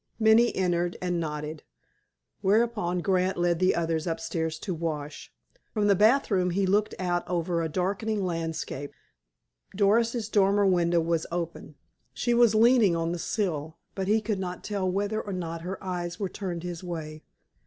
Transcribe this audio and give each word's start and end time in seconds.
Minnie 0.17 0.55
entered, 0.55 0.97
and 0.99 1.19
nodded, 1.19 1.61
whereupon 2.41 3.01
Grant 3.01 3.37
led 3.37 3.59
the 3.59 3.75
others 3.75 4.07
upstairs 4.07 4.57
to 4.57 4.73
wash. 4.73 5.31
From 5.75 5.85
the 5.85 5.93
bathroom 5.93 6.49
he 6.49 6.65
looked 6.65 6.95
out 6.97 7.23
over 7.29 7.61
a 7.61 7.69
darkening 7.69 8.25
landscape. 8.25 8.93
Doris's 9.75 10.27
dormer 10.27 10.65
window 10.65 11.01
was 11.01 11.27
open. 11.31 11.75
She 12.15 12.33
was 12.33 12.55
leaning 12.55 12.95
on 12.95 13.11
the 13.11 13.19
sill, 13.19 13.77
but 13.93 14.07
he 14.07 14.21
could 14.21 14.39
not 14.39 14.63
tell 14.63 14.89
whether 14.89 15.21
or 15.21 15.33
not 15.33 15.61
her 15.61 15.77
eyes 15.83 16.19
were 16.19 16.29
turned 16.29 16.63
his 16.63 16.83
way. 16.83 17.21